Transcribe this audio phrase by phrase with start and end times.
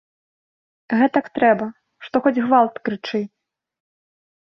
[1.01, 1.69] Гэтак трэба,
[2.07, 3.25] што хоць гвалт крычы.